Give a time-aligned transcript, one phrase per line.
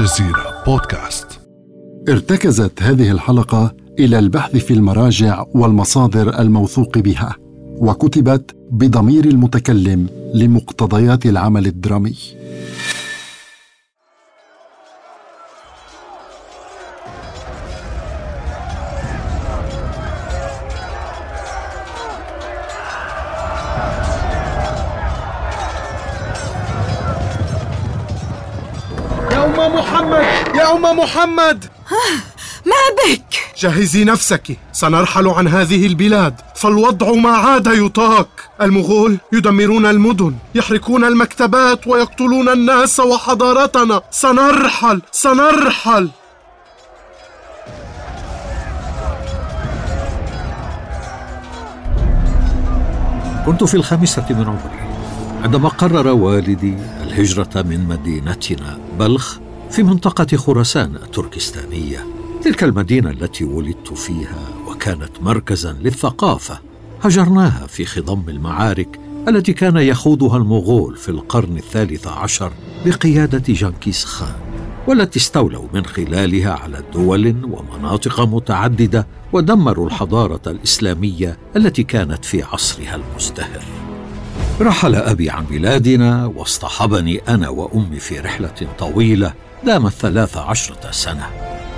[0.00, 1.26] الجزيرة بودكاست.
[2.08, 7.36] ارتكزت هذه الحلقة إلى البحث في المراجع والمصادر الموثوق بها
[7.78, 12.16] وكتبت بضمير المتكلم لمقتضيات العمل الدرامي.
[29.80, 30.24] محمد!
[30.54, 31.64] يا أم محمد!
[32.66, 34.56] ما بك؟ جهزي نفسك.
[34.72, 36.34] سنرحل عن هذه البلاد.
[36.54, 38.28] فالوضع ما عاد يطاق.
[38.62, 44.02] المغول يدمرون المدن يحرقون المكتبات ويقتلون الناس وحضارتنا.
[44.10, 45.02] سنرحل!
[45.12, 46.10] سنرحل!
[53.46, 54.80] كنت في الخامسة من عمري
[55.42, 59.38] عندما قرر والدي الهجرة من مدينتنا بلخ
[59.70, 62.06] في منطقة خراسان التركستانية
[62.42, 66.58] تلك المدينة التي ولدت فيها وكانت مركزا للثقافة.
[67.02, 72.52] هجرناها في خضم المعارك التي كان يخوضها المغول في القرن الثالث عشر
[72.86, 74.34] بقيادة جنكيز خان
[74.88, 82.94] والتي استولوا من خلالها على دول ومناطق متعددة ودمروا الحضارة الإسلامية التي كانت في عصرها
[82.94, 83.62] المزدهر.
[84.60, 89.32] رحل أبي عن بلادنا واصطحبني أنا وأمي في رحلة طويلة
[89.64, 91.26] دامت ثلاث عشرة سنة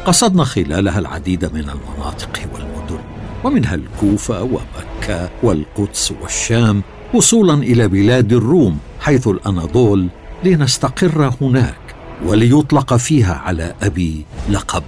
[0.06, 3.03] قصدنا خلالها العديد من المناطق والمدن
[3.44, 6.82] ومنها الكوفة ومكة والقدس والشام
[7.15, 10.09] وصولا إلى بلاد الروم حيث الأناضول
[10.44, 11.76] لنستقر هناك
[12.25, 14.82] وليطلق فيها على أبي لقب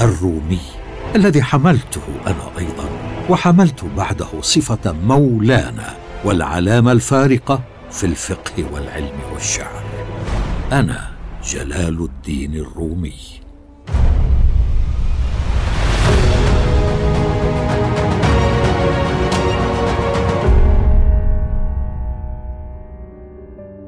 [0.00, 0.60] الرومي
[1.16, 2.88] الذي حملته أنا أيضا
[3.30, 7.60] وحملت بعده صفة مولانا والعلامة الفارقة
[7.90, 9.82] في الفقه والعلم والشعر.
[10.72, 11.11] أنا
[11.52, 13.12] جلال الدين الرومي.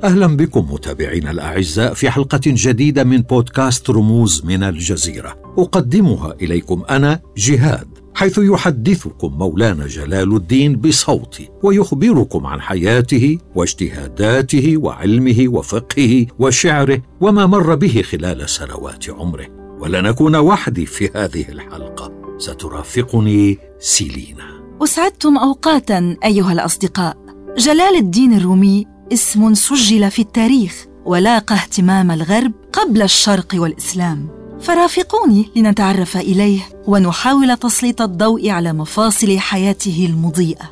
[0.05, 5.55] أهلا بكم متابعينا الأعزاء في حلقة جديدة من بودكاست رموز من الجزيرة.
[5.59, 7.94] أقدمها إليكم أنا جهاد.
[8.15, 17.75] حيث يحدثكم مولانا جلال الدين بصوتي ويخبركم عن حياته واجتهاداته وعلمه وفقهه وشعره وما مر
[17.75, 19.47] به خلال سنوات عمره.
[19.81, 22.13] ولن اكون وحدي في هذه الحلقة.
[22.39, 24.45] سترافقني سيلينا.
[24.83, 27.17] أسعدتم أوقاتا أيها الأصدقاء.
[27.59, 34.44] جلال الدين الرومي اسم سجل في التاريخ ولاقى اهتمام الغرب قبل الشرق والإسلام.
[34.65, 40.71] فرافقوني لنتعرف إليه ونحاول تسليط الضوء على مفاصل حياته المضيئة.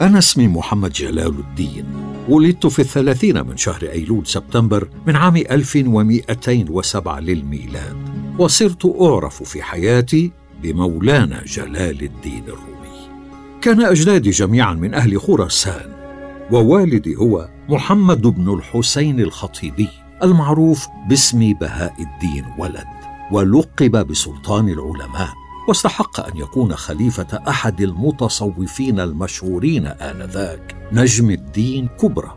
[0.00, 1.84] أنا اسمي محمد جلال الدين
[2.28, 7.96] ولدت في الثلاثين من شهر أيلول سبتمبر من عام 1207 للميلاد
[8.38, 10.32] وصرت أعرف في حياتي
[10.62, 13.08] بمولانا جلال الدين الرومي.
[13.60, 15.92] كان أجدادي جميعا من أهل خراسان
[16.52, 20.03] ووالدي هو محمد بن الحسين الخطيبي.
[20.24, 22.86] المعروف باسم بهاء الدين ولد
[23.32, 25.28] ولقب بسلطان العلماء
[25.68, 32.36] واستحق أن يكون خليفة أحد المتصوفين المشهورين آنذاك نجم الدين كبرى.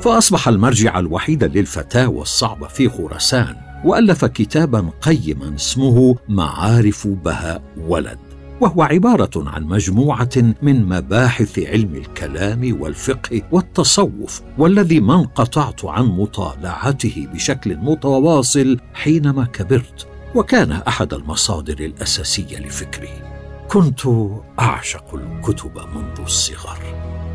[0.00, 8.27] فأصبح المرجع الوحيد للفتاوى الصعبة في خراسان وألف كتابا قيما اسمه معارف بهاء ولد
[8.60, 17.28] وهو عبارة عن مجموعة من مباحث علم الكلام والفقه والتصوف والذي ما انقطعت عن مطالعته
[17.34, 23.22] بشكل متواصل حينما كبرت وكان أحد المصادر الأساسية لفكري.
[23.68, 24.00] كنت
[24.60, 26.78] أعشق الكتب منذ الصغر.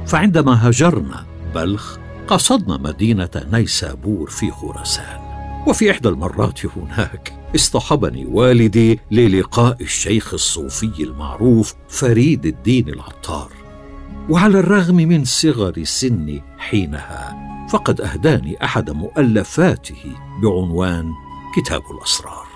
[0.06, 1.26] فعندما هجرنا
[1.56, 1.98] بلخ
[2.28, 5.33] قصدنا مدينة نيسابور في خراسان.
[5.68, 13.52] وفي إحدى المرات هناك اصطحبني والدي للقاء الشيخ الصوفي المعروف فريد الدين العطار.
[14.30, 17.38] وعلى الرغم من صغر سني حينها
[17.70, 21.12] فقد أهداني أحد مؤلفاته بعنوان
[21.56, 22.48] كتاب الأسرار.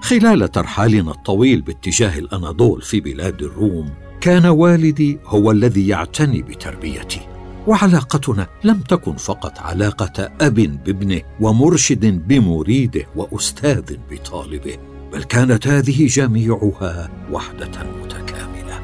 [0.00, 3.90] خلال ترحالنا الطويل باتجاه الأناضول في بلاد الروم
[4.20, 7.20] كان والدي هو الذي يعتني بتربيتي.
[7.68, 14.76] وعلاقتنا لم تكن فقط علاقة أب بابنه ومرشد بمريده وأستاذ بطالبه
[15.12, 17.70] بل كانت هذه جميعها وحدة
[18.02, 18.80] متكاملة.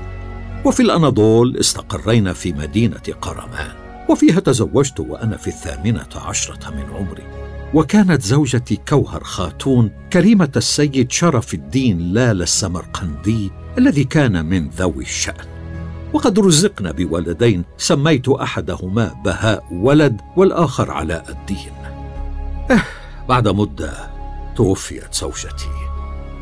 [0.65, 3.73] وفي الأناضول استقرينا في مدينة قرمان
[4.09, 7.25] وفيها تزوجت وأنا في الثامنة عشرة من عمري.
[7.75, 15.54] وكانت زوجتي كوهر خاتون كريمة السيد شرف الدين لال السمرقندي الذي كان من ذوي الشأن.
[16.15, 21.73] وقد رزقنا بولدين سميت أحدهما بهاء ولد والآخر علاء الدين.
[22.71, 22.83] أه
[23.29, 24.11] بعد مدة
[24.57, 25.69] توفيت زوجتي.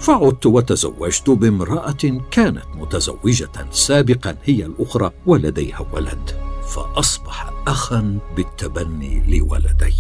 [0.01, 6.31] فعدت وتزوجت بامرأة كانت متزوجة سابقا هي الأخرى ولديها ولد.
[6.75, 9.95] فأصبح اخا بالتبني لولدي.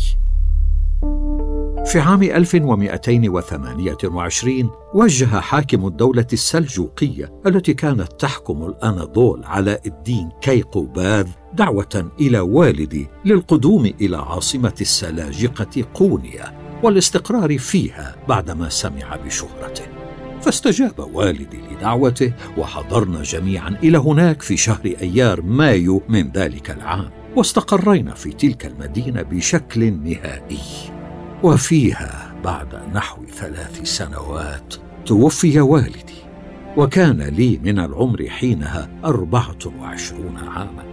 [1.86, 12.10] في عام 1228 وجه حاكم الدولة السلجوقية التي كانت تحكم الأناضول علاء الدين كيقوباذ دعوة
[12.20, 19.84] إلى والدي للقدوم إلى عاصمة السلاجقة قونيا والاستقرار فيها بعدما سمع بشهرته.
[20.42, 28.14] فاستجاب والدي لدعوته وحضرنا جميعا إلى هناك في شهر أيار مايو من ذلك العام واستقرينا
[28.14, 30.58] في تلك المدينة بشكل نهائي.
[31.42, 34.74] وفيها بعد نحو ثلاث سنوات
[35.06, 36.22] توفي والدي
[36.76, 40.84] وكان لي من العمر حينها أربعة وعشرون عاما.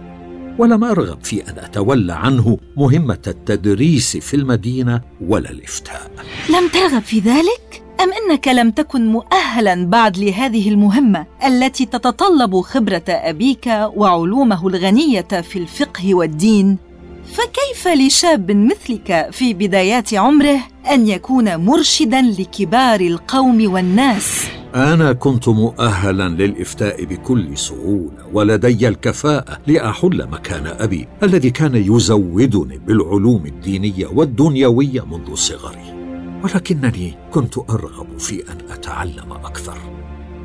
[0.58, 6.10] ولم أرغب في أن أتولى عنه مهمة التدريس في المدينة ولا الإفتاء.
[6.50, 13.04] لم ترغب في ذلك؟ أم أنك لم تكن مؤهلا بعد لهذه المهمة التي تتطلب خبرة
[13.08, 13.66] أبيك
[13.96, 16.89] وعلومه الغنية في الفقه والدين؟
[17.30, 20.58] فكيف لشاب مثلك في بدايات عمره
[20.90, 24.44] أن يكون مرشدا لكبار القوم والناس؟
[24.74, 33.46] أنا كنت مؤهلا للإفتاء بكل سهولة ولدي الكفاءة لأحل مكان أبي الذي كان يزودني بالعلوم
[33.46, 36.00] الدينية والدنيوية منذ صغري.
[36.44, 39.78] ولكنني كنت أرغب في أن أتعلم أكثر.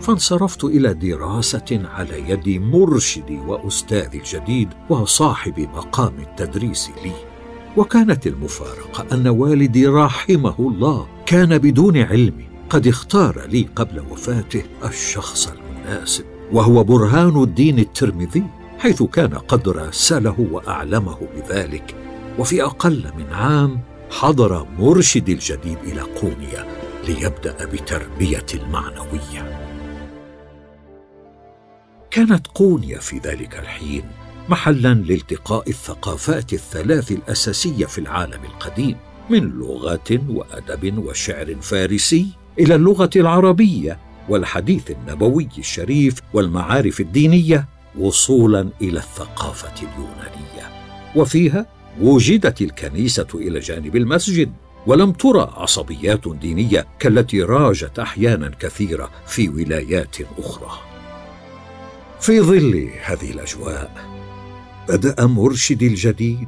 [0.06, 7.12] فانصرفت إلى دراسة على يد مرشدي وأستاذي الجديد وصاحب مقام التدريس لي.
[7.78, 15.48] وكانت المفارقة أن والدي رحمه الله كان بدون علمي قد اختار لي قبل وفاته الشخص
[15.48, 18.44] المناسب وهو برهان الدين الترمذي
[18.80, 21.96] حيث كان قد راسله وأعلمه بذلك.
[22.40, 23.82] وفي أقل من عام
[24.12, 26.66] حضر مرشدي الجديد إلى قونيا
[27.08, 29.65] ليبدأ بتربية المعنوية.
[32.16, 34.04] كانت قونيا في ذلك الحين
[34.50, 38.98] محلا لالتقاء الثقافات الثلاث الأساسية في العالم القديم
[39.30, 42.28] من لغة وأدب وشعر فارسي
[42.60, 47.68] إلى اللغة العربية والحديث النبوي الشريف والمعارف الدينية
[48.00, 50.72] وصولا إلى الثقافة اليونانية.
[51.16, 51.66] وفيها
[52.02, 54.54] وجدت الكنيسة إلى جانب المسجد
[54.88, 60.95] ولم ترى عصبيات دينية كالتي راجت أحيانا كثيرة في ولايات أخرى.
[62.26, 63.92] في ظل هذه الأجواء
[64.90, 66.48] بدأ مرشدي الجديد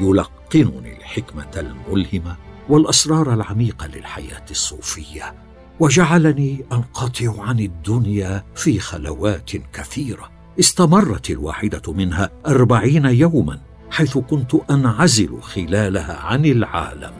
[0.00, 2.36] يلقنني الحكمة الملهمة
[2.68, 5.34] والأسرار العميقة للحياة الصوفية
[5.80, 10.30] وجعلني أنقطع عن الدنيا في خلوات كثيرة.
[10.60, 13.60] استمرت الواحدة منها أربعين يوما
[13.90, 17.12] حيث كنت أنعزل خلالها عن العالم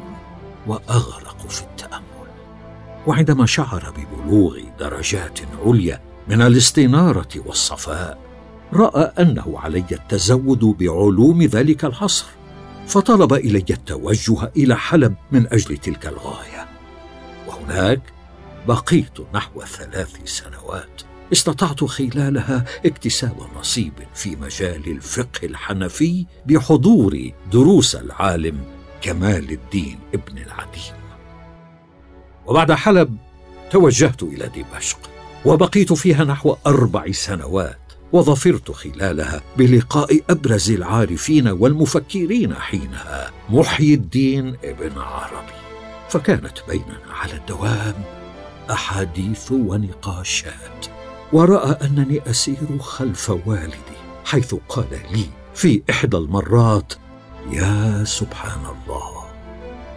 [0.67, 2.29] وأغرق في التأمل.
[3.07, 8.19] وعندما شعر ببلوغ درجات عليا من الاستنارة والصفاء.
[8.73, 12.27] رأى أنه علي التزود بعلوم ذلك العصر
[12.87, 16.69] فطلب إلي التوجه إلى حلب من أجل تلك الغاية.
[17.47, 18.01] وهناك
[18.69, 28.61] بقيت نحو ثلاث سنوات استطعت خلالها اكتساب نصيب في مجال الفقه الحنفي بحضور دروس العالم
[29.01, 30.95] كمال الدين ابن العديم.
[32.47, 33.17] وبعد حلب
[33.71, 34.99] توجهت إلى دمشق.
[35.45, 37.79] وبقيت فيها نحو أربع سنوات
[38.13, 45.59] وظفرت خلالها بلقاء أبرز العارفين والمفكرين حينها محيي الدين ابن عربي.
[46.09, 47.95] فكانت بيننا على الدوام
[48.71, 50.87] أحاديث ونقاشات
[51.33, 56.93] ورأى أنني أسير خلف والدي حيث قال لي في إحدى المرات
[57.51, 59.25] يا سبحان الله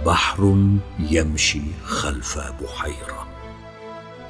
[0.05, 0.67] بحر
[1.00, 3.30] يمشي خلف بحيرة.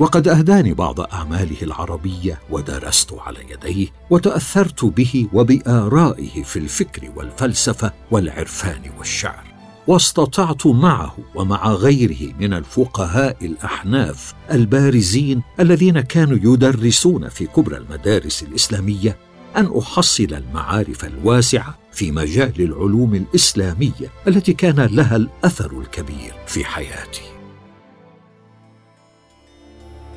[0.01, 8.81] وقد أهداني بعض أعماله العربية ودرست على يديه وتأثرت به وبآرائه في الفكر والفلسفة والعرفان
[8.98, 9.43] والشعر
[9.88, 19.17] واستطعت معه ومع غيره من الفقهاء الأحناف البارزين الذين كانوا يدرسون في كبرى المدارس الإسلامية
[19.58, 27.31] أن أحصل المعارف الواسعة في مجال العلوم الإسلامية التي كان لها الأثر الكبير في حياتي.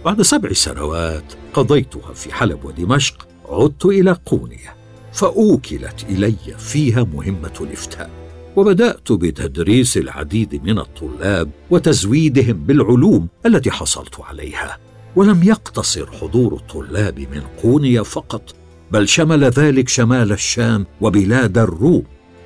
[0.04, 4.76] بعد سبع سنوات قضيتها في حلب ودمشق عدت إلى قونية
[5.12, 8.10] فأوكلت إلي فيها مهمة الإفتاء
[8.56, 14.78] وبدأت بتدريس العديد من الطلاب وتزويدهم بالعلوم التي حصلت عليها.
[15.16, 18.54] ولم يقتصر حضور الطلاب من قونية فقط
[18.90, 22.02] بل شمل ذلك شمال الشام وبلاد الروم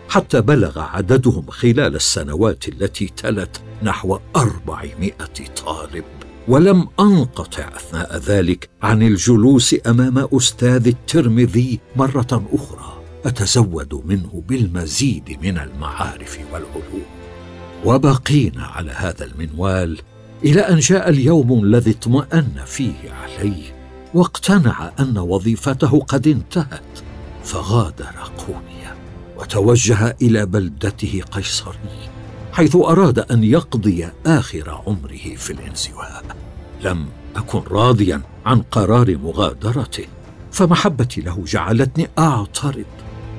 [0.09, 6.18] حتى بلغ عددهم خلال السنوات التي تلت نحو أربعمائة طالب.
[6.49, 15.59] ولم أنقطع أثناء ذلك عن الجلوس أمام أستاذ الترمذي مرة أخرى أتزود منه بالمزيد من
[15.59, 17.03] المعارف والعلوم.
[17.85, 19.99] وبقينا على هذا المنوال
[20.45, 23.63] إلى أن جاء اليوم الذي اطمأن فيه عليه
[24.15, 26.99] واقتنع أن وظيفته قد انتهت
[27.45, 28.97] فغادر قونيا
[29.39, 32.18] وتوجه إلى بلدته قيصرية.
[32.59, 36.37] حيث أراد أن يقضي آخر عمره في الانزواء.
[36.81, 40.07] لم أكن راضيا عن قرار مغادرته
[40.53, 42.85] فمحبتي له جعلتني أعترض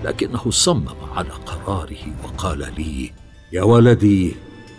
[0.04, 3.12] لكنه صمم على قراره وقال لي
[3.52, 4.36] يا ولدي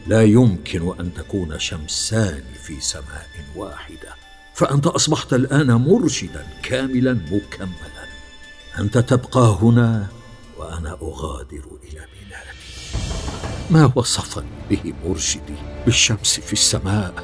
[0.07, 4.15] لا يمكن أن تكون شمسان في سماء واحدة
[4.55, 8.07] فأنت أصبحت الآن مرشدا كاملا مكملا.
[8.79, 10.07] أنت تبقى هنا
[10.59, 13.30] وأنا أغادر إلى بلادي.
[13.71, 17.15] ما وصفني به مرشدي بالشمس في السماء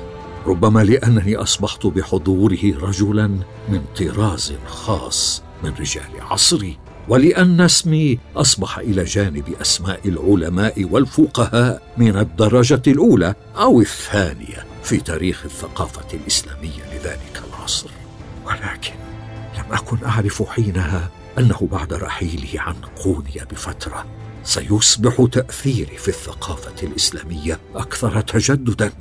[0.46, 3.26] ربما لأنني أصبحت بحضوره رجلا
[3.68, 12.16] من طراز خاص من رجال عصري ولأن اسمي أصبح إلى جانب أسماء العلماء والفقهاء من
[12.16, 17.90] الدرجة الأولى أو الثانية في تاريخ الثقافة الإسلامية لذلك العصر.
[18.46, 18.94] ولكن
[19.58, 24.06] لم أكن أعرف حينها أنه بعد رحيله عن قونيا بفترة.
[24.46, 28.92] سيصبح تأثيري في الثقافة الإسلامية أكثر تجددا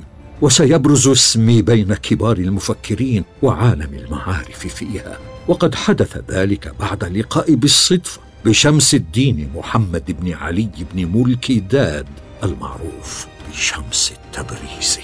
[0.42, 5.18] وسيبرز اسمي بين كبار المفكرين وعالم المعارف فيها.
[5.48, 12.06] وقد حدث ذلك بعد لقائي بالصدفه بشمس الدين محمد بن علي بن ملكي داد
[12.42, 15.02] المعروف بشمس التبريزي.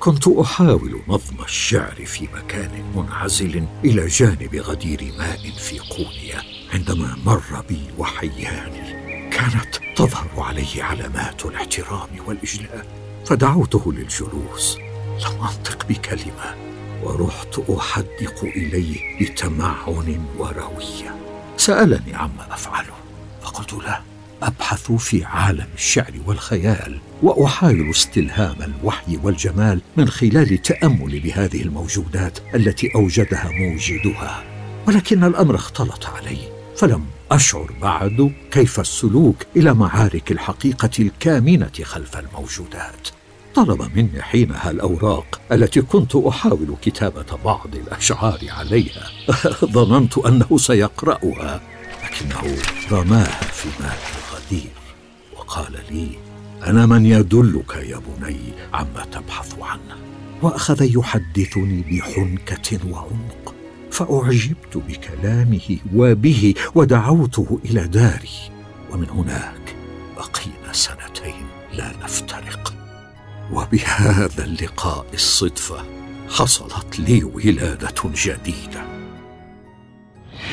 [0.00, 6.42] كنت أحاول نظم الشعر في مكان منعزل إلى جانب غدير ماء في قونيا
[6.74, 8.72] عندما مر بي وحيان.
[9.30, 12.84] كانت تظهر عليه علامات الاحترام والإجلال
[13.26, 14.78] فدعوته للجلوس.
[15.24, 16.56] لم أنطق بكلمة.
[17.02, 21.16] ورحت أحدق إليه بتمعن وروية.
[21.56, 23.07] سألني عما أفعله.
[23.48, 24.00] فقلت له
[24.42, 32.90] أبحث في عالم الشعر والخيال واحاول استلهام الوحي والجمال من خلال تاملي بهذه الموجودات التي
[32.94, 34.44] أوجدها موجدها.
[34.88, 36.38] ولكن الأمر اختلط علي
[36.76, 43.08] فلم أشعر بعد كيف السلوك إلى معارك الحقيقة الكامنة خلف الموجودات.
[43.54, 49.10] طلب مني حينها الأوراق التي كنت أحاول كتابة بعض الأشعار عليها.
[49.74, 51.77] ظننت أنه سيقرأها.
[52.08, 52.56] لكنه
[52.92, 54.70] رماها في ماء الغدير
[55.36, 56.08] وقال لي
[56.66, 58.40] أنا من يدلك يا بني
[58.72, 59.96] عما تبحث عنه.
[60.42, 63.54] وأخذ يحدثني بحنكة وعمق
[63.90, 68.50] فأعجبت بكلامه وبه ودعوته إلى داري
[68.90, 69.76] ومن هناك
[70.16, 72.74] بقينا سنتين لا نفترق.
[73.52, 75.84] وبهذا اللقاء الصدفة
[76.30, 78.97] حصلت لي ولادة جديدة.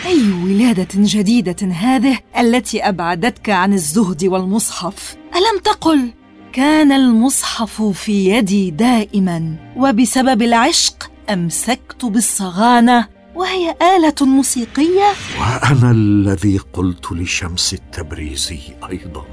[0.05, 6.13] أي ولادة جديدة هذه التي أبعدتك عن الزهد والمصحف؟ ألم تقل
[6.53, 17.11] كان المصحف في يدي دائما وبسبب العشق أمسكت بالصغانة وهي آلة موسيقية؟ وأنا الذي قلت
[17.11, 18.59] لشمس التبريزي
[18.89, 19.25] أيضا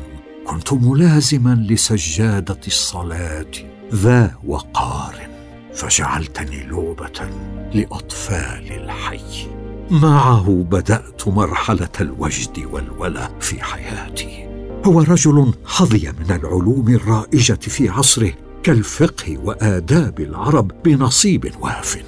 [0.47, 3.51] كنت ملازما لسجادة الصلاة
[3.95, 5.15] ذا وقار
[5.75, 7.31] فجعلتني لعبه
[7.75, 9.62] لأطفال الحي.
[9.93, 14.49] معه بدأت مرحلة الوجد والولا في حياتي.
[14.87, 18.33] هو رجل حظي من العلوم الرائجة في عصره
[18.63, 22.05] كالفقه وآداب العرب بنصيب واف.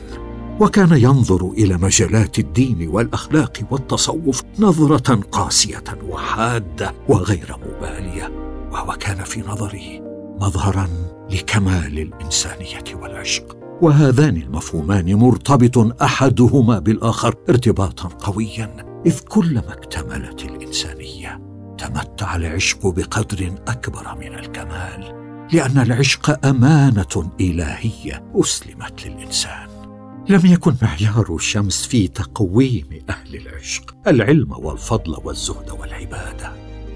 [0.60, 8.32] وكان ينظر إلى مجالات الدين والأخلاق والتصوف نظرة قاسية وحادة وغير مبالية.
[8.72, 10.00] وهو كان في نظره
[10.40, 10.88] مظهرا
[11.30, 13.56] لكمال الإنسانية والعشق.
[13.82, 21.40] وهذان المفهومان مرتبط أحدهما بالآخر ارتباطا قويا إذ كلما اكتملت الإنسانية
[21.78, 29.68] تمتع العشق بقدر أكبر من الكمال لأن العشق أمانة إلهية أسلمت للإنسان.
[30.28, 36.52] لم يكن معيار الشمس في تقويم أهل العشق العلم والفضل والزهد والعبادة.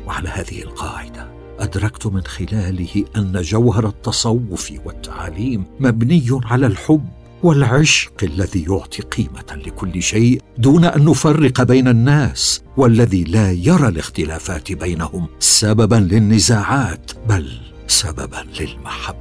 [0.06, 7.04] وعلى هذه القاعدة أدركت من خلاله أن جوهر التصوف والتعاليم مبني على الحب
[7.42, 14.72] والعشق الذي يعطي قيمة لكل شيء دون أن نفرق بين الناس والذي لا يرى الاختلافات
[14.72, 17.52] بينهم سببا للنزاعات بل
[17.86, 19.18] سببا للمحبة.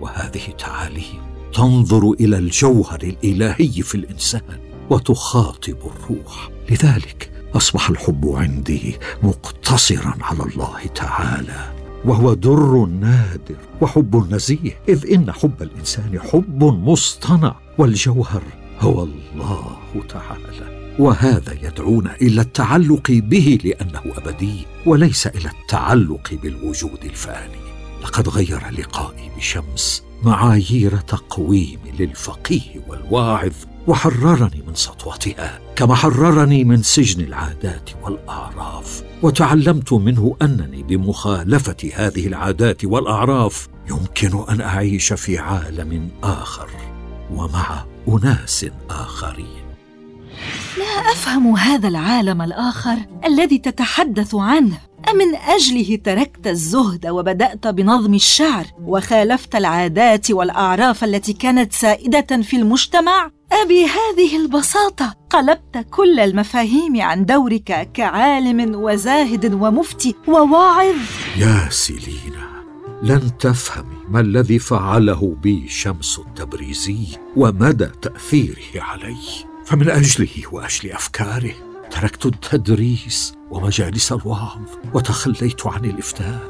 [0.00, 1.22] وهذه تعاليم
[1.54, 6.50] تنظر إلى الجوهر الإلهي في الإنسان وتخاطب الروح.
[6.70, 15.32] لذلك أصبح الحب عندي مقتصرا على الله تعالى وهو در نادر وحب نزيه إذ إن
[15.32, 18.42] حب الإنسان حب مصطنع والجوهر
[18.80, 19.76] هو الله
[20.08, 20.94] تعالى.
[20.98, 27.66] وهذا يدعونا إلى التعلق به لأنه أبدي وليس إلى التعلق بالوجود الفاني.
[28.02, 33.52] لقد غير لقائي بشمس معايير تقويم للفقيه والواعظ
[33.86, 39.02] وحررني من سطوتها كما حررني من سجن العادات والأعراف.
[39.22, 46.68] وتعلمت منه أنني بمخالفة هذه العادات والأعراف يمكن أن أعيش في عالم آخر
[47.30, 49.66] ومع أناس آخرين.
[50.78, 54.78] لا أفهم هذا العالم الآخر الذي تتحدث عنه.
[55.10, 63.30] أمن أجله تركت الزهد وبدأت بنظم الشعر وخالفت العادات والأعراف التي كانت سائدة في المجتمع؟
[63.52, 70.96] أبهذه البساطة قلبت كل المفاهيم عن دورك كعالم وزاهد ومفتي وواعظ؟
[71.36, 72.46] يا سيلينا
[73.02, 79.16] لن تفهمي ما الذي فعله بي شمس التبريزي ومدى تأثيره علي
[79.64, 81.54] فمن أجله وأجل أفكاره
[81.90, 84.60] تركت التدريس ومجالس الوعظ
[84.94, 86.40] وتخليت عن الإفتاء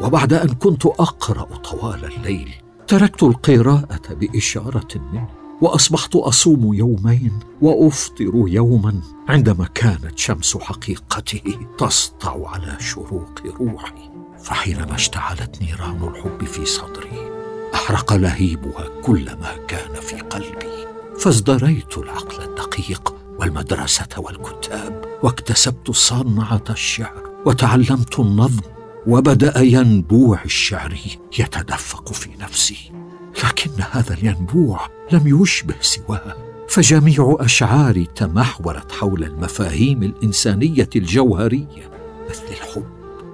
[0.00, 2.54] وبعد أن كنت أقرأ طوال الليل
[2.86, 5.28] تركت القراءة بإشارة منه
[5.60, 14.10] وأصبحت أصوم يومين وأفطر يوما عندما كانت شمس حقيقته تسطع على شروق روحي.
[14.42, 17.30] فحينما اشتعلت نيران الحب في صدري
[17.74, 20.86] أحرق لهيبها كل ما كان في قلبي
[21.18, 28.60] فازدريت العقل الدقيق والمدرسة والكتاب واكتسبت صنعة الشعر وتعلمت النظم
[29.06, 30.96] وبدأ ينبوع الشعر
[31.38, 32.92] يتدفق في نفسي.
[33.44, 36.36] لكن هذا الينبوع لم يشبه سواه
[36.68, 41.90] فجميع اشعاري تمحورت حول المفاهيم الإنسانية الجوهرية
[42.30, 42.86] مثل الحب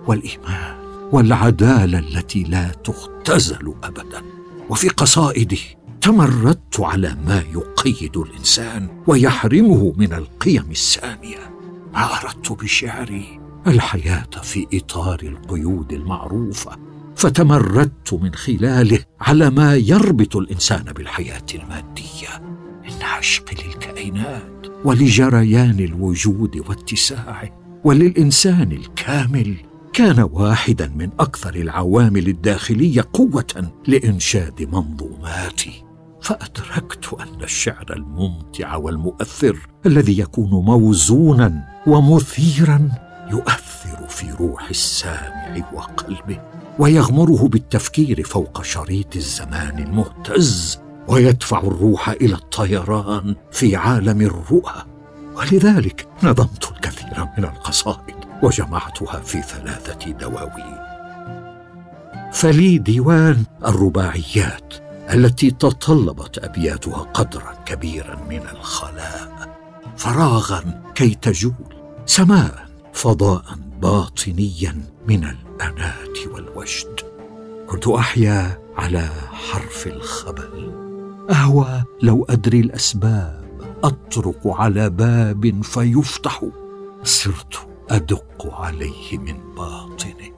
[0.07, 0.77] والإيمان
[1.13, 4.23] والعدالة التي لا تختزل ابدا.
[4.71, 11.51] وفي قصائدي تمردت على ما يقيد الإنسان ويحرمه من القيم السامية.
[11.93, 16.79] ما أردت بشعري الحياة في إطار القيود المعروفة
[17.17, 22.43] فتمردت من خلاله على ما يربط الإنسان بالحياة المادية
[22.85, 29.57] من عشق للكائنات ولجريان الوجود واتساعه وللإنسان الكامل
[29.93, 35.88] كان واحدا من أكثر العوامل الداخلية قوة لإنشاد منظوماتي.
[36.23, 42.89] فأدركت أن الشعر الممتع والمؤثر الذي يكون موزونا ومثيرا
[43.31, 46.41] يؤثر في روح السامع وقلبه
[46.79, 50.79] ويغمره بالتفكير فوق شريط الزمان المهتز
[51.09, 54.85] ويدفع الروح إلى الطيران في عالم الرؤى.
[55.37, 60.79] ولذلك نظمت الكثير من القصائد وجمعتها في ثلاثة دواوين.
[62.33, 69.59] فلي ديوان الرباعيات التي تطلبت أبياتها قدرا كبيرا من الخلاء
[69.97, 71.53] فراغا كي تجول
[72.07, 73.45] سماء فضاء
[73.83, 77.01] باطنيا من الاناه والوجد.
[77.67, 80.73] كنت أحيا على حرف الخبل.
[81.31, 83.45] أهوى لو أدري الأسباب
[83.85, 86.45] أطرق على باب فيفتح.
[87.03, 90.38] صرت أدق عليه من باطنه.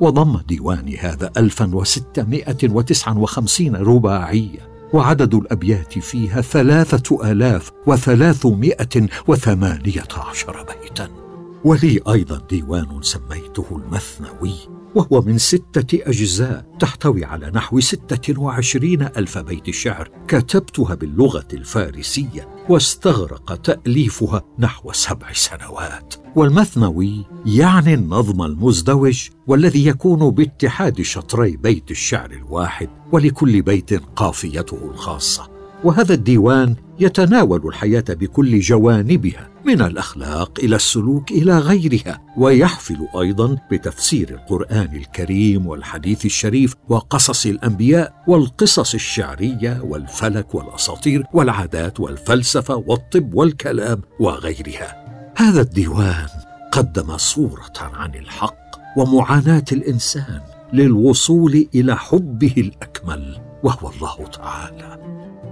[0.00, 11.25] وضم ديواني هذا 1659 رباعية وعدد الأبيات فيها ثلاثة آلاف وثلاثمائة وثمانية عشر بيتا.
[11.66, 14.54] ولي أيضا ديوان سميته المثنوي
[14.94, 22.48] وهو من ستة أجزاء تحتوي على نحو ستة وعشرين ألف بيت شعر كتبتها باللغة الفارسية
[22.68, 26.14] واستغرق تأليفها نحو سبع سنوات.
[26.36, 35.55] والمثنوي يعني النظم المزدوج والذي يكون باتحاد شطري بيت الشعر الواحد ولكل بيت قافيته الخاصة.
[35.84, 44.30] وهذا الديوان يتناول الحياة بكل جوانبها من الأخلاق إلى السلوك إلى غيرها ويحفل أيضا بتفسير
[44.30, 55.06] القرآن الكريم والحديث الشريف وقصص الأنبياء والقصص الشعرية والفلك والأساطير والعادات والفلسفة والطب والكلام وغيرها.
[55.36, 56.26] هذا الديوان
[56.72, 58.56] قدم صورة عن الحق
[58.96, 60.40] ومعاناة الإنسان
[60.72, 63.45] للوصول إلى حبه الأكمل.
[63.66, 64.98] وهو الله تعالى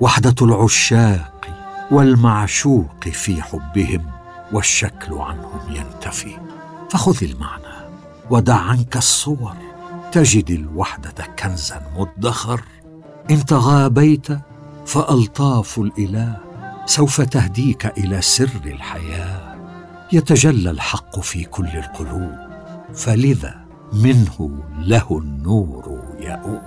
[0.01, 1.47] وحدة العشاق
[1.91, 4.07] والمعشوق في حبهم
[4.53, 6.37] والشكل عنهم ينتفي.
[6.91, 7.89] فخذ المعنى
[8.31, 9.57] ودع عنك الصور
[10.13, 12.61] تجد الوحدة كنزا مدخر.
[13.31, 14.27] إن تغابيت
[14.87, 16.37] فألطاف الإله
[16.87, 19.55] سوف تهديك إلى سر الحياة.
[20.13, 22.37] يتجلى الحق في كل القلوب
[22.95, 26.63] فلذا منه له النور يؤوب.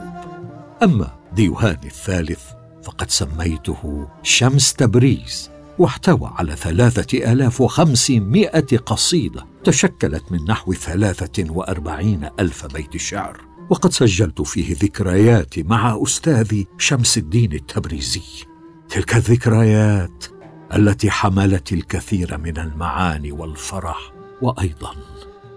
[0.84, 2.44] أما ديوان الثالث
[2.84, 12.30] فقد سميته شمس تبريز واحتوى على ثلاثة آلاف وخمسمائة قصيدة تشكلت من نحو ثلاثة وأربعين
[12.40, 13.42] ألف بيت شعر.
[13.70, 18.46] وقد سجلت فيه ذكرياتي مع أستاذي شمس الدين التبريزي.
[18.90, 20.26] تلك الذكريات
[20.74, 24.94] التي حملت الكثير من المعاني والفرح وأيضا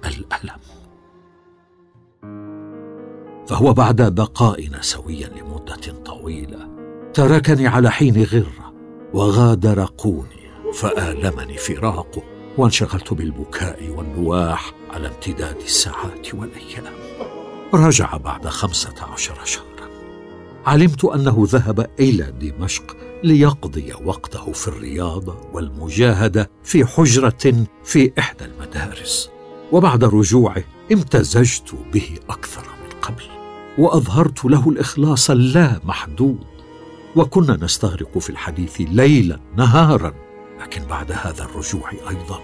[0.04, 0.79] الألم.
[3.50, 6.68] فهو بعد بقائنا سويا لمدة طويلة.
[7.14, 8.74] تركني على حين غرة
[9.14, 12.22] وغادر قوني فآلمني فراقه
[12.58, 16.92] وانشغلت بالبكاء والنواح على امتداد الساعات والأيام.
[17.74, 19.90] رجع بعد خمسة عشر شهرا.
[20.66, 29.30] علمت أنه ذهب إلى دمشق ليقضي وقته في الرياضة والمجاهدة في حجرة في إحدى المدارس.
[29.72, 32.79] وبعد رجوعه امتزجت به أكثر.
[33.80, 36.38] وأظهرت له الإخلاص اللامحدود
[37.16, 40.14] وكنا نستغرق في الحديث ليلا نهارا
[40.62, 42.40] لكن بعد هذا الرجوع أيضا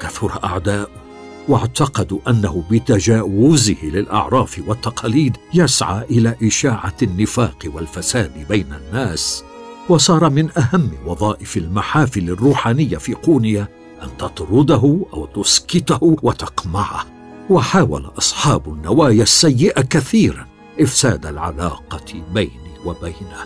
[0.00, 1.02] كثر اعداؤه
[1.48, 9.44] واعتقدوا أنه بتجاوزه للأعراف والتقاليد يسعى إلى إشاعة النفاق والفساد بين الناس.
[9.88, 13.68] وصار من أهم وظائف المحافل الروحانية في قونيا
[14.02, 17.06] أن تطرده أو تسكته وتقمعه.
[17.50, 23.44] وحاول أصحاب النوايا السيئة كثيرا إفساد العلاقة بيني وبينه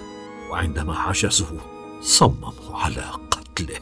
[0.50, 1.46] وعندما عجزوا
[2.00, 3.80] صمموا على قتله.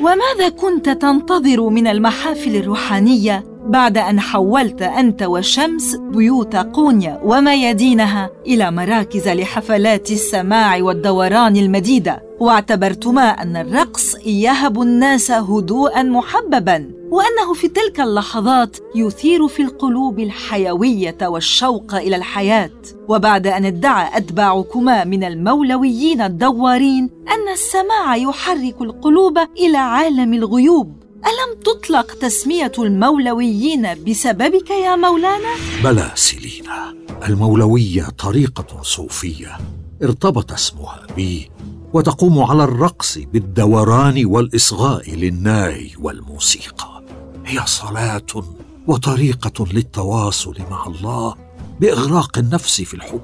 [0.00, 8.70] وماذا كنت تنتظر من المحافل الروحانية بعد أن حولت أنت وشمس بيوت قونيا وميادينها إلى
[8.70, 18.00] مراكز لحفلات السماع والدوران المديدة؟ واعتبرتما أن الرقص يهب الناس هدوءا محببا وأنه في تلك
[18.00, 22.70] اللحظات يثير في القلوب الحيوية والشوق إلى الحياة.
[23.08, 31.02] وبعد أن ادعى أتباعكما من المولويين الدوارين أن السماع يحرك القلوب إلى عالم الغيوب.
[31.16, 36.94] ألم تطلق تسمية المولويين بسببك يا مولانا؟ بلى سيلينا
[37.28, 39.58] المولوية طريقة صوفية
[40.02, 41.50] ارتبط اسمها بي
[41.96, 47.02] وتقوم على الرقص بالدوران والإصغاء للناي والموسيقى.
[47.46, 48.44] هي صلاة
[48.86, 51.34] وطريقة للتواصل مع الله
[51.80, 53.20] بإغراق النفس في الحب.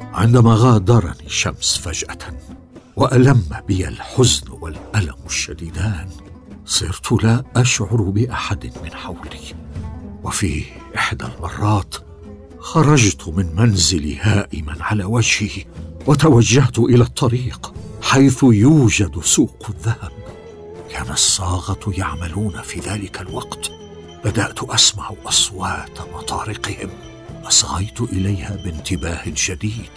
[0.00, 2.18] عندما غادرني شمس فجأة
[2.96, 6.08] وألم بي الحزن والألم الشديدان
[6.66, 9.54] صرت لا أشعر بأحد من حولي.
[10.24, 10.64] وفي
[10.96, 11.94] إحدى المرات
[12.58, 15.64] خرجت من منزلي هائما على وجهي
[16.06, 17.72] وتوجهت إلى الطريق.
[18.02, 20.12] حيث يوجد سوق الذهب.
[20.90, 23.70] كان الصاغة يعملون في ذلك الوقت.
[24.24, 26.90] بدأت أسمع أصوات مطارقهم.
[27.44, 29.90] اصغيت إليها بانتباه شديد.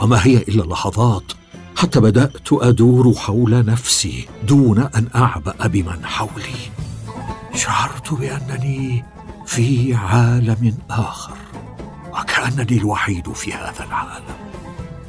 [0.00, 1.32] وما هي إلا لحظات.
[1.76, 6.70] حتى بدأت أدور حول نفسي دون أن أعبأ بمن حولي.
[7.54, 9.04] شعرت بأنني
[9.46, 11.36] في عالم آخر.
[12.12, 14.31] وكأنني الوحيد في هذا العالم.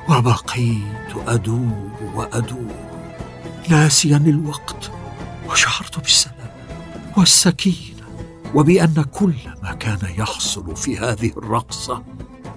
[0.10, 2.76] وبقيت أدور وأدور
[3.70, 4.92] ناسيا الوقت
[5.50, 6.52] وشعرت بالسلام
[7.18, 8.04] والسكينة
[8.56, 12.04] وبأن كل ما كان يحصل في هذه الرقصة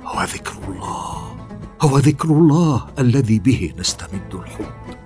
[0.05, 1.37] هو ذكر الله
[1.83, 4.97] هو ذكر الله الذي به نستمد الحب.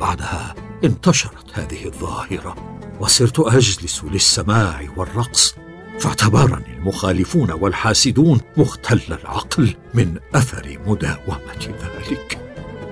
[0.00, 2.56] بعدها انتشرت هذه الظاهرة
[3.00, 5.54] وصرت أجلس للسماع والرقص
[6.00, 12.38] فاعتبرني المخالفون والحاسدون مختل العقل من أثر مداومة ذلك.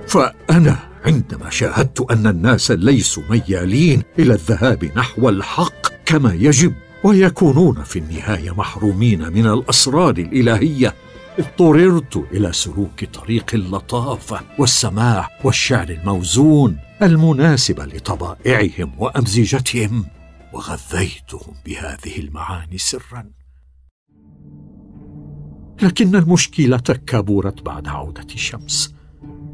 [0.07, 6.73] فأنا عندما شاهدت أن الناس ليسوا ميالين إلى الذهاب نحو الحق كما يجب
[7.05, 10.94] ويكونون في النهاية محرومين من الأسرار الإلهية
[11.38, 20.05] اضطررت إلى سلوك طريق اللطافه والسماح والشعر الموزون المناسب لطبائعهم وأمزجتهم.
[20.53, 23.31] وغذيتهم بهذه المعاني سرا.
[25.83, 28.95] لكن المشكلة كبرت بعد عودة شمس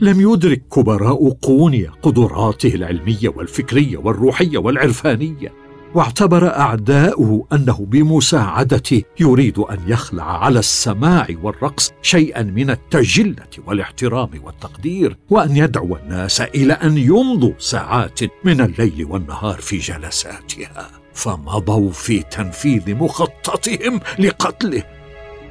[0.01, 5.63] لم يدرك كبراء قونيا قدراته العلمية والفكرية والروحية والعرفانية.
[5.95, 15.17] واعتبر أعداؤه أنه بمساعدته يريد أن يخلع على السماع والرقص شيئا من التجلة والاحترام والتقدير
[15.31, 20.91] وأن يدعو الناس إلى أن يمضوا ساعات من الليل والنهار في جلساتها.
[21.15, 24.83] فمضوا في تنفيذ مخططهم لقتله.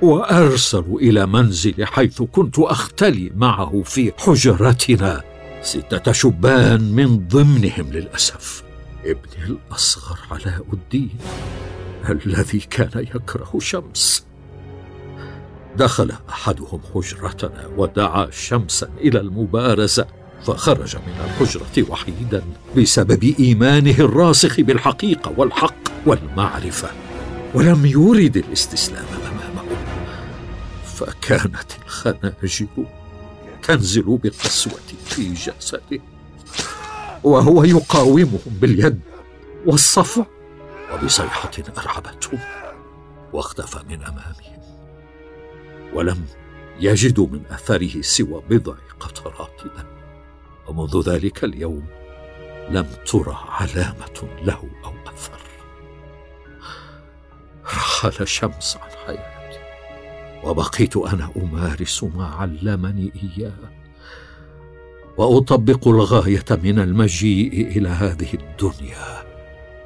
[0.01, 5.21] وأرسلوا إلى منزل حيث كنت أختلي معه في حجرتنا.
[5.61, 8.72] ستة شبان من ضمنهم للأسف.
[9.05, 11.17] ابني الأصغر علاء الدين
[12.09, 14.25] الذي كان يكره شمس.
[15.77, 20.07] دخل أحدهم حجرتنا ودعا شمسا إلى المبارزة
[20.43, 22.43] فخرج من الحجرة وحيدا
[22.77, 26.89] بسبب إيمانه الراسخ بالحقيقة والحق والمعرفة
[27.53, 29.69] ولم يرد الاستسلام أمامه.
[30.85, 32.67] فكانت الخناجر
[33.63, 36.12] تنزل بقسوه في جسده.
[37.23, 38.99] وهو يقاومهم باليد
[39.65, 40.25] والصفع
[40.93, 42.39] وبصيحة أرعبتهم
[43.33, 44.61] واختفى من أمامهم
[45.93, 46.25] ولم
[46.79, 49.85] يجدوا من أثره سوى بضع قطرات دم
[50.67, 51.85] ومنذ ذلك اليوم
[52.69, 55.39] لم ترى علامة له أو أثر.
[57.65, 59.59] رحل شمس عن حياتي
[60.43, 63.82] وبقيت أنا أمارس ما علمني إياه.
[65.17, 69.23] وأطبق الغاية من المجيء إلى هذه الدنيا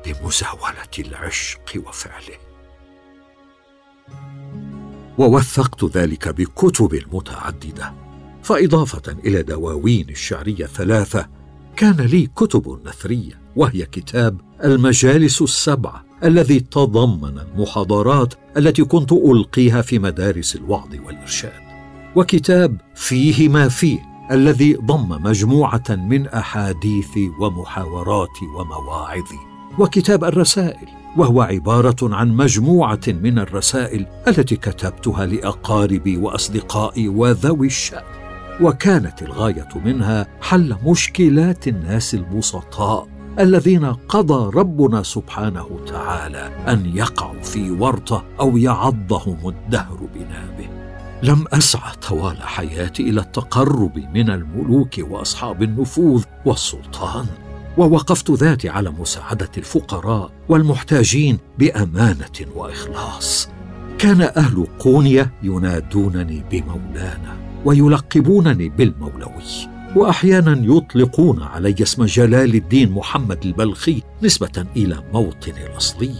[0.06, 2.38] بمزاولة العشق وفعله.
[5.18, 7.94] ووثقت ذلك بكتب متعددة
[8.44, 11.28] فإضافة إلى دواوين الشعرية ثلاثة
[11.76, 20.00] كان لي كتب نثرية وهي كتاب المجالس السبعه الذي تضمن المحاضرات التي كنت ألقيها في
[20.00, 21.68] مدارس الوعظ والإرشاد
[22.16, 29.32] وكتاب فيه ما فيه الذي ضم مجموعة من أحاديث ومحاورات ومواعظ
[29.80, 30.88] وكتاب الرسائل
[31.18, 38.04] وهو عبارة عن مجموعة من الرسائل التي كتبتها لأقاربي وأصدقائي وذوي الشأن.
[38.62, 43.08] وكانت الغاية منها حل مشكلات الناس البسطاء
[43.40, 50.87] الذين قضى ربنا سبحانه تعالى أن يقعوا في ورطة أو يعضهم الدهر بنابه.
[51.24, 57.26] لم اسعى طوال حياتي إلى التقرب من الملوك وأصحاب النفوذ والسلطان
[57.78, 63.50] ووقفت ذاتي على مساعدة الفقراء والمحتاجين بأمانة وإخلاص.
[63.98, 74.02] كان أهل قونية ينادونني بمولانا ويلقبونني بالمولوي واحيانا يطلقون علي اسم جلال الدين محمد البلخي
[74.24, 76.16] نسبة إلى موطني الأصلي.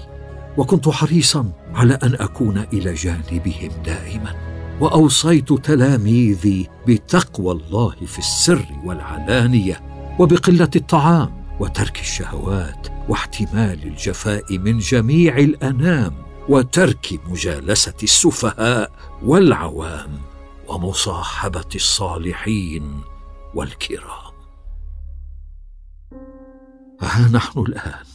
[0.58, 4.57] وكنت حريصا على أن أكون إلى جانبهم دائما.
[4.82, 9.82] وأوصيت تلاميذي بتقوى الله في السر والعلانية
[10.20, 16.14] وبقلة الطعام وترك الشهوات واحتمال الجفاء من جميع الأنام
[16.50, 18.92] وترك مجالسة السفهاء
[19.24, 20.18] والعوام
[20.68, 23.02] ومصاحبة الصالحين
[23.56, 24.28] والكرام.
[27.02, 28.06] ها نحن الآن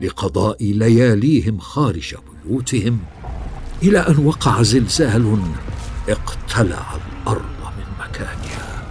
[0.00, 2.14] لقضاء لياليهم خارج
[2.44, 2.98] بيوتهم
[3.82, 5.42] إلى أن وقع زلزال
[6.08, 8.82] اقتلع الأرض من مكانها.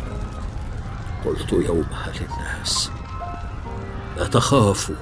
[1.26, 2.92] قلت يومها للناس
[4.18, 4.96] لا تخافوا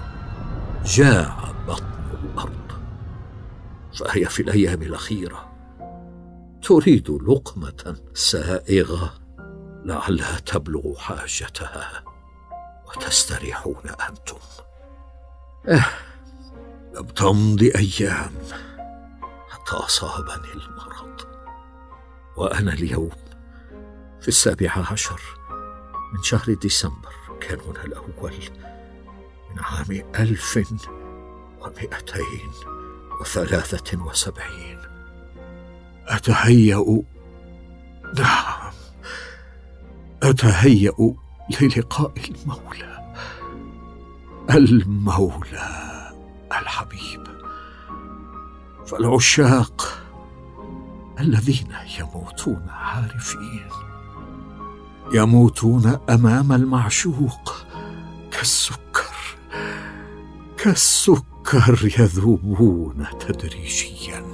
[0.86, 1.86] جاع بطن
[2.23, 2.71] الأرض.
[3.93, 5.53] فهي في الأيام الأخيرة
[6.63, 9.13] تريد لقمة سائغة
[9.86, 12.04] لعلها تبلغ حاجتها
[12.88, 14.38] وتستريحون أنتم.
[15.67, 15.86] أه
[16.95, 18.32] لم تمض أيام
[19.49, 21.21] حتى أصابني المرض.
[22.38, 23.12] وأنا اليوم
[24.21, 25.21] في السابع عشر
[26.13, 28.34] من شهر ديسمبر كانون الأول
[29.52, 30.60] من عام ألف
[31.62, 32.52] ومئتين
[33.21, 34.83] وثلاثة وسبعين.
[36.08, 37.02] أتهيأ
[38.20, 38.74] نعم.
[40.24, 41.16] أتهيأ
[41.62, 43.13] للقاء المولى.
[44.50, 46.12] المولى
[46.52, 47.24] الحبيب.
[48.86, 50.04] فالعشاق
[51.20, 53.68] الذين يموتون عارفين.
[55.13, 57.66] يموتون أمام المعشوق.
[58.32, 59.13] كالسكر.
[60.58, 64.33] كالسكر يذوبون تدريجيا.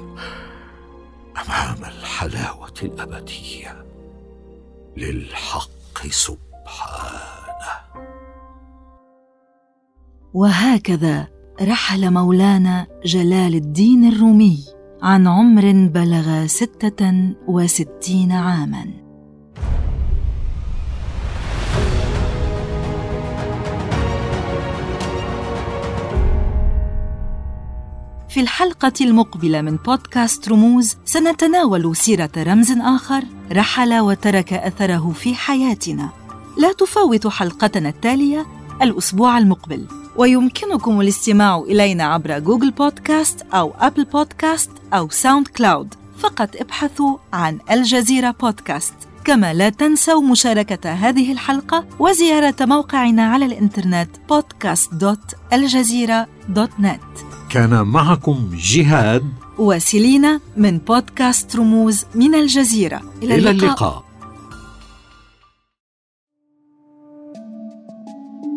[1.49, 3.85] امام الحلاوة الأبدية.
[4.97, 7.99] للحق سبحانه.
[10.33, 11.27] وهكذا
[11.61, 14.65] رحل مولانا جلال الدين الرومي
[15.01, 19.08] عن عمر بلغ ستة وستين عاماً.
[28.29, 36.09] في الحلقة المقبلة من بودكاست رموز سنتناول سيرة رمز آخر رحل وترك أثره في حياتنا.
[36.57, 38.45] لا تفوتوا حلقتنا التالية
[38.81, 45.93] الأسبوع المقبل، ويمكنكم الاستماع إلينا عبر Google Podcast أو Apple Podcast أو SoundCloud.
[46.19, 48.93] فقط ابحثوا عن الجزيرة بودكاست.
[49.23, 59.23] كما لا تنسوا مشاركة هذه الحلقة وزيارة موقعنا على الإنترنت podcast.aljazeera.net كان معكم جهاد
[59.57, 63.01] وسيلينا من بودكاست رموز من الجزيرة.
[63.23, 64.03] إلى, إلى اللقاء, اللقاء.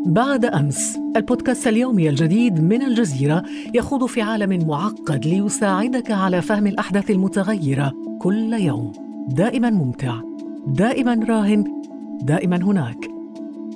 [0.06, 3.42] بعد أمس البودكاست اليومي الجديد من الجزيرة
[3.74, 8.92] يخوض في عالم معقد ليساعدك على فهم الأحداث المتغيرة كل يوم.
[9.28, 10.20] دائما ممتع
[10.66, 11.82] دائما راهن
[12.22, 13.10] دائما هناك.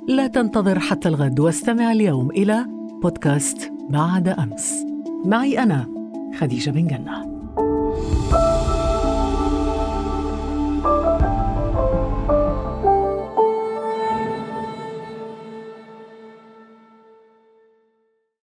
[0.07, 2.65] لا تنتظر حتى الغد واستمع اليوم إلى
[3.01, 4.96] بودكاست بعد أمس.
[5.25, 5.87] معي أنا
[6.39, 7.37] خديجة بن جنة.